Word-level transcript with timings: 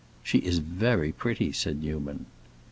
"She 0.23 0.39
is 0.39 0.57
very 0.57 1.11
pretty," 1.11 1.51
said 1.51 1.83
Newman. 1.83 2.25